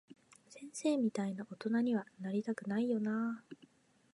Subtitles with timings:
[0.49, 3.55] 先生みたいな大人には、なりたくないよなぁ。